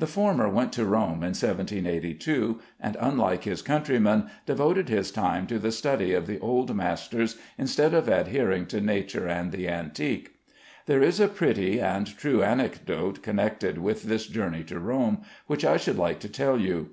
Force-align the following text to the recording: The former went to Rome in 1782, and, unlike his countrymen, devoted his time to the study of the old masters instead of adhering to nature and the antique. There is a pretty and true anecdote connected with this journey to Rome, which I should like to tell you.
The 0.00 0.08
former 0.08 0.48
went 0.48 0.72
to 0.72 0.84
Rome 0.84 1.22
in 1.22 1.38
1782, 1.38 2.58
and, 2.80 2.96
unlike 2.98 3.44
his 3.44 3.62
countrymen, 3.62 4.24
devoted 4.44 4.88
his 4.88 5.12
time 5.12 5.46
to 5.46 5.60
the 5.60 5.70
study 5.70 6.14
of 6.14 6.26
the 6.26 6.40
old 6.40 6.74
masters 6.74 7.38
instead 7.56 7.94
of 7.94 8.08
adhering 8.08 8.66
to 8.66 8.80
nature 8.80 9.28
and 9.28 9.52
the 9.52 9.68
antique. 9.68 10.34
There 10.86 11.00
is 11.00 11.20
a 11.20 11.28
pretty 11.28 11.80
and 11.80 12.08
true 12.08 12.42
anecdote 12.42 13.22
connected 13.22 13.78
with 13.78 14.02
this 14.02 14.26
journey 14.26 14.64
to 14.64 14.80
Rome, 14.80 15.22
which 15.46 15.64
I 15.64 15.76
should 15.76 15.96
like 15.96 16.18
to 16.22 16.28
tell 16.28 16.58
you. 16.60 16.90